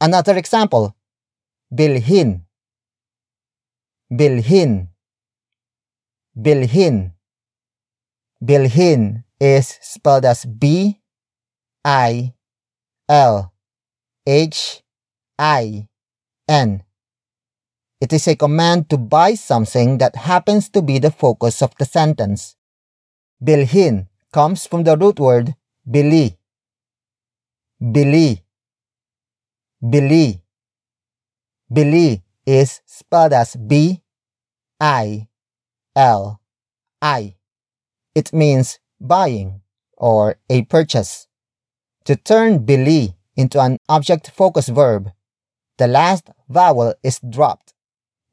[0.00, 0.94] Another example
[1.74, 2.44] bilhin
[4.14, 4.88] bilhin
[6.40, 7.14] bilhin
[8.44, 11.00] bilhin is spelled as B
[11.84, 12.32] I
[13.08, 13.52] L
[14.24, 14.82] H
[15.36, 15.88] I
[16.46, 16.84] N.
[18.00, 21.84] It is a command to buy something that happens to be the focus of the
[21.84, 22.54] sentence.
[23.42, 25.56] Bilhin comes from the root word
[25.90, 26.38] bili.
[27.82, 28.42] Bili.
[29.82, 30.40] Bili.
[31.66, 34.02] Bili is spelled as B
[34.78, 35.26] I
[35.96, 36.40] L
[37.00, 37.34] I.
[38.14, 39.60] It means buying
[39.96, 41.26] or a purchase.
[42.04, 45.10] To turn bili into an object focus verb,
[45.78, 47.74] the last vowel is dropped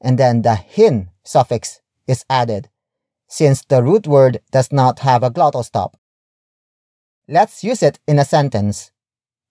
[0.01, 2.69] and then the hin suffix is added
[3.29, 5.95] since the root word does not have a glottal stop.
[7.27, 8.91] Let's use it in a sentence.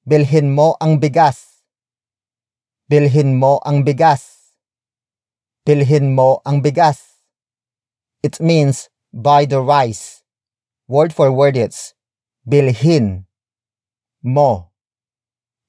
[0.07, 1.63] Bilhin mo ang bigas.
[2.91, 4.51] Bilhin mo ang bigas.
[5.65, 7.23] Bilhin mo ang bigas.
[8.23, 10.18] It means buy the rice.
[10.89, 11.93] Word for word it's
[12.49, 13.29] bilhin
[14.25, 14.73] mo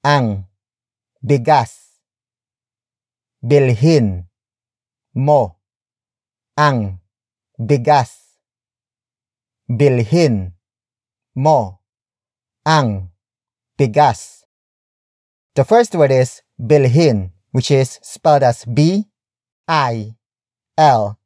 [0.00, 0.48] ang
[1.20, 2.00] bigas.
[3.44, 4.32] Bilhin
[5.12, 5.60] mo
[6.56, 7.04] ang
[7.60, 8.40] bigas.
[9.68, 10.56] Bilhin
[11.36, 11.84] mo
[12.64, 13.12] ang
[13.76, 14.48] bigas.
[15.52, 19.04] The first word is bilhin, which is spelled as B
[19.68, 20.16] I
[20.80, 21.20] L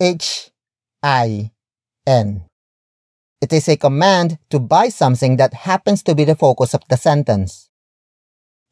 [0.00, 0.48] H
[1.04, 1.52] I
[2.08, 2.47] N.
[3.40, 6.96] It is a command to buy something that happens to be the focus of the
[6.96, 7.70] sentence.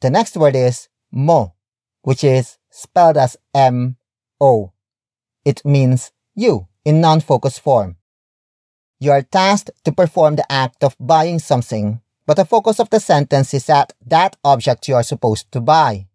[0.01, 1.55] The next word is mo,
[2.03, 3.97] which is spelled as M
[4.41, 4.73] O.
[5.45, 7.97] It means you in non focus form.
[8.99, 13.01] You are tasked to perform the act of buying something but the focus of the
[13.01, 16.09] sentence is at that object you are supposed to buy.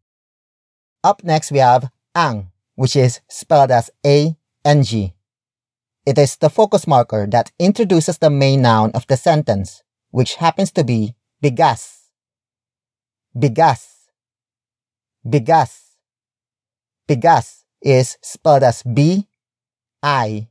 [1.03, 5.13] Up next, we have ang, which is spelled as A-N-G.
[6.05, 10.71] It is the focus marker that introduces the main noun of the sentence, which happens
[10.71, 12.09] to be bigas.
[13.37, 14.09] Bigas.
[15.25, 15.97] Bigas.
[17.07, 19.27] Bigas is spelled as B
[20.01, 20.49] I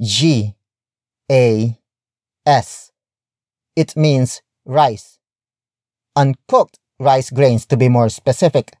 [0.00, 0.56] G
[1.30, 1.78] A
[2.46, 2.92] S.
[3.74, 5.18] It means rice.
[6.16, 8.72] Uncooked rice grains to be more specific,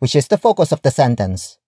[0.00, 1.58] which is the focus of the sentence.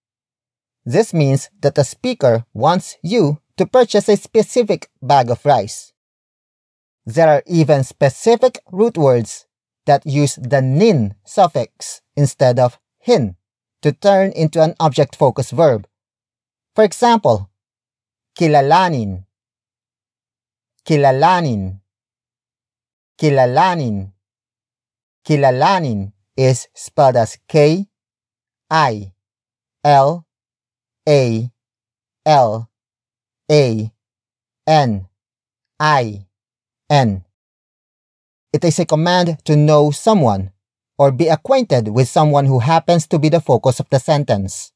[0.84, 5.93] This means that the speaker wants you to purchase a specific bag of rice.
[7.05, 9.47] There are even specific root words
[9.87, 13.37] that use the nin suffix instead of hin
[13.83, 15.87] to turn into an object focused verb.
[16.75, 17.51] For example,
[18.39, 19.25] kilalanin,
[20.85, 21.81] kilalanin,
[23.19, 24.13] kilalanin.
[25.27, 27.89] Kilalanin is spelled as K
[28.71, 29.13] I
[29.83, 30.25] L
[31.09, 31.51] A
[32.25, 32.71] L
[33.51, 33.93] A
[34.67, 35.07] N
[35.79, 36.27] I
[36.91, 37.25] N.
[38.53, 40.51] It is a command to know someone
[40.99, 44.73] or be acquainted with someone who happens to be the focus of the sentence.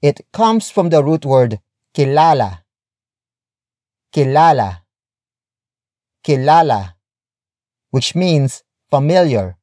[0.00, 1.58] It comes from the root word
[1.92, 2.60] kilala.
[4.14, 4.82] Kilala.
[6.24, 6.94] Kilala,
[7.90, 9.56] which means familiar.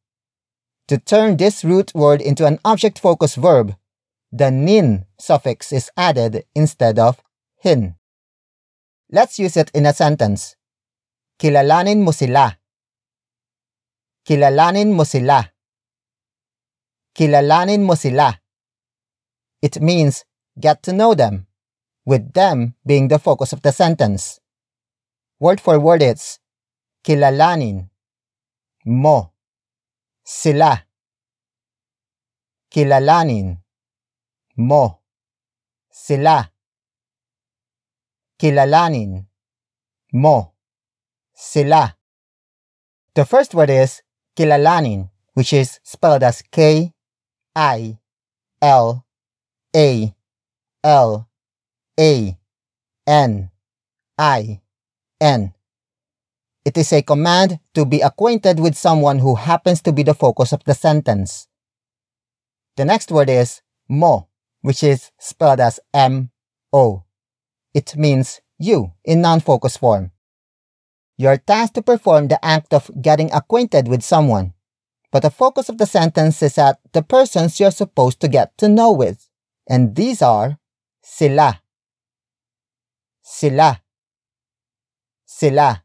[0.90, 3.76] To turn this root word into an object focus verb,
[4.32, 7.22] the nin suffix is added instead of
[7.58, 7.96] hin.
[9.12, 10.56] Let's use it in a sentence.
[11.40, 12.58] Kilalanin mo sila.
[14.26, 15.46] Kilalanin mo sila.
[17.14, 18.34] Kilalanin mo sila.
[19.62, 20.26] It means
[20.60, 21.46] get to know them,
[22.06, 24.40] with them being the focus of the sentence.
[25.40, 26.40] Word for word it's
[27.04, 27.90] kilalanin
[28.86, 29.34] mo
[30.24, 30.82] sila.
[32.74, 33.62] Kilalanin
[34.58, 35.00] mo
[35.92, 36.55] sila.
[38.36, 39.26] Kilalanin
[40.12, 40.52] mo
[41.34, 41.96] sila.
[43.16, 44.04] The first word is
[44.36, 46.92] kilalanin, which is spelled as K
[47.56, 48.00] I
[48.62, 49.06] L
[49.76, 50.14] A
[50.84, 51.30] L
[51.98, 52.38] A
[53.08, 53.52] N
[54.18, 54.62] I
[55.22, 55.54] N.
[56.66, 60.52] It is a command to be acquainted with someone who happens to be the focus
[60.52, 61.48] of the sentence.
[62.76, 64.28] The next word is mo,
[64.60, 66.32] which is spelled as M
[66.74, 67.05] O.
[67.76, 70.10] It means you in non focus form.
[71.16, 74.56] You're tasked to perform the act of getting acquainted with someone
[75.16, 78.68] but the focus of the sentence is at the persons you're supposed to get to
[78.68, 79.30] know with.
[79.66, 80.60] And these are
[81.02, 81.62] sila,
[83.22, 83.82] sila,
[85.26, 85.84] sila.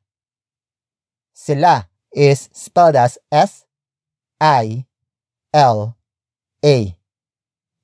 [1.33, 3.67] Sila is spelled as S
[4.41, 4.87] I
[5.55, 5.97] L
[6.65, 6.97] A.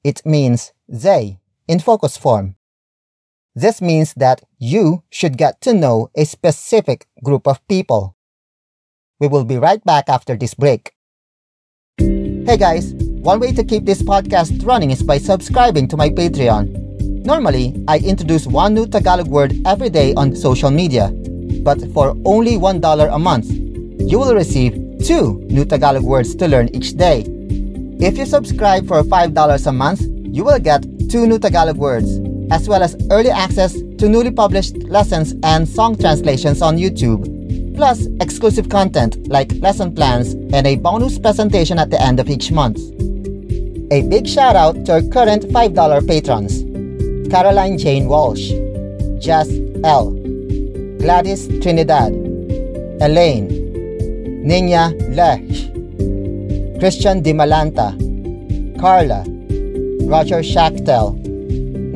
[0.02, 1.38] It means they
[1.68, 2.57] in focus form.
[3.57, 8.14] This means that you should get to know a specific group of people.
[9.18, 10.92] We will be right back after this break.
[11.96, 12.92] Hey guys,
[13.24, 17.24] one way to keep this podcast running is by subscribing to my Patreon.
[17.24, 21.09] Normally, I introduce one new Tagalog word every day on social media,
[21.64, 26.68] but for only $1 a month, you will receive two new Tagalog words to learn
[26.76, 27.24] each day.
[28.04, 32.20] If you subscribe for $5 a month, you will get two new Tagalog words,
[32.51, 37.36] as well as early access to newly published lessons and song translations on YouTube
[37.76, 42.51] plus exclusive content like lesson plans and a bonus presentation at the end of each
[42.51, 42.78] month.
[43.92, 46.62] A big shout out to our current $5 patrons
[47.30, 48.51] Caroline Jane Walsh,
[49.18, 49.49] Jess
[49.84, 50.11] L,
[50.99, 52.12] Gladys Trinidad,
[53.03, 53.49] Elaine,
[54.47, 55.44] Ninya Lech,
[56.78, 57.92] Christian Dimalanta,
[58.80, 59.24] Carla,
[60.07, 61.18] Roger Schachtel,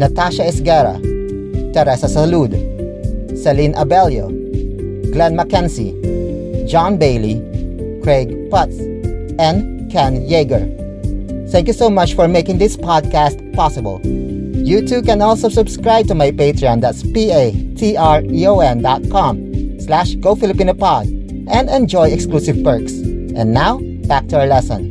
[0.00, 0.96] Natasha Esguerra,
[1.74, 2.56] Teresa Salud,
[3.36, 4.32] Celine Abelio,
[5.12, 5.92] Glenn Mackenzie,
[6.66, 7.36] John Bailey,
[8.02, 8.80] Craig Putz,
[9.38, 10.64] and Ken Yeager.
[11.50, 14.00] Thank you so much for making this podcast possible.
[14.04, 21.68] You too can also subscribe to my Patreon, that's p-a-t-r-e-o-n dot com slash GoFilipinoPod and
[21.68, 22.92] enjoy exclusive perks.
[22.92, 24.89] And now, back to our lesson.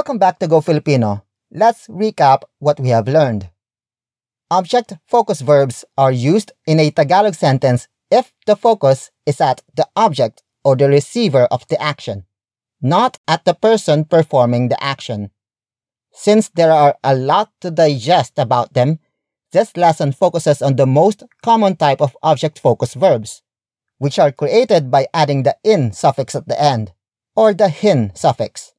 [0.00, 1.24] Welcome back to Go Filipino.
[1.52, 3.50] Let's recap what we have learned.
[4.50, 9.86] Object focus verbs are used in a Tagalog sentence if the focus is at the
[9.94, 12.24] object or the receiver of the action,
[12.80, 15.32] not at the person performing the action.
[16.12, 19.00] Since there are a lot to digest about them,
[19.52, 23.42] this lesson focuses on the most common type of object focus verbs,
[23.98, 26.94] which are created by adding the in suffix at the end,
[27.36, 28.72] or the hin suffix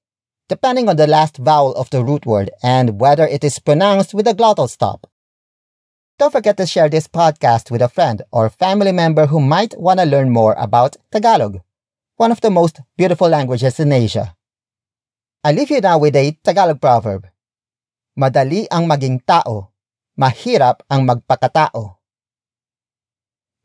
[0.52, 4.28] depending on the last vowel of the root word and whether it is pronounced with
[4.28, 5.08] a glottal stop.
[6.20, 10.04] Don't forget to share this podcast with a friend or family member who might want
[10.04, 11.64] to learn more about Tagalog,
[12.20, 14.36] one of the most beautiful languages in Asia.
[15.42, 17.32] I leave you now with a Tagalog proverb.
[18.20, 19.72] Madali ang maging tao,
[20.20, 21.96] mahirap ang magpakatao.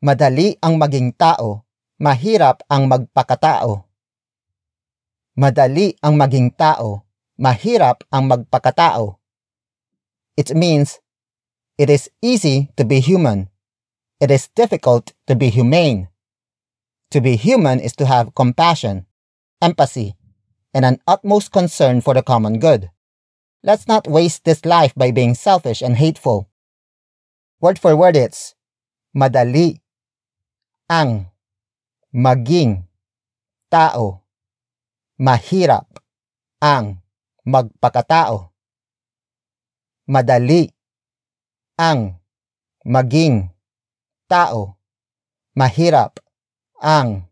[0.07, 1.67] Madali ang maging tao,
[1.99, 3.86] mahirap ang magpakatao.
[5.37, 7.05] Madali ang maging tao,
[7.37, 9.21] mahirap ang magpakatao.
[10.33, 10.97] It means
[11.77, 13.53] it is easy to be human.
[14.17, 16.09] It is difficult to be humane.
[17.13, 19.05] To be human is to have compassion,
[19.61, 20.17] empathy,
[20.73, 22.89] and an utmost concern for the common good.
[23.61, 26.49] Let's not waste this life by being selfish and hateful.
[27.61, 28.57] Word for word it's
[29.13, 29.81] madali
[30.89, 31.29] ang
[32.09, 32.89] maging
[33.69, 34.25] tao
[35.17, 35.89] mahirap
[36.61, 37.01] ang
[37.41, 38.53] magpakatao.
[40.07, 40.71] madali
[41.75, 42.21] ang
[42.87, 43.51] maging
[44.31, 44.79] tao.
[45.57, 46.23] Mahirap
[46.79, 47.27] ang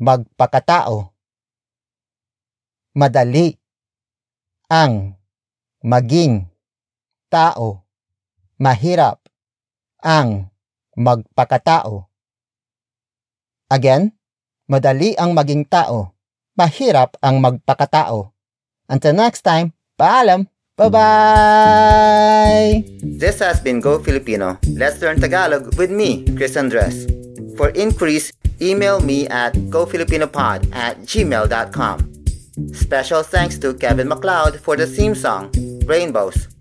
[0.00, 1.14] magpakatao.
[2.98, 3.54] Madali
[4.72, 5.14] ang
[5.84, 6.48] maging
[7.30, 7.86] tao.
[8.58, 9.22] Mahirap
[10.02, 10.50] ang
[10.98, 12.10] magpakatao.
[13.70, 14.16] Again,
[14.66, 16.17] madali ang maging tao.
[16.58, 18.34] Mahirap ang magpakatao.
[18.90, 20.50] Until next time, paalam!
[20.74, 20.98] Bye-bye!
[22.98, 24.58] This has been Go Filipino.
[24.74, 27.06] Let's learn Tagalog with me, Chris Andres.
[27.54, 31.96] For inquiries, email me at gofilipinopod at gmail.com.
[32.74, 35.54] Special thanks to Kevin MacLeod for the theme song,
[35.86, 36.57] Rainbows.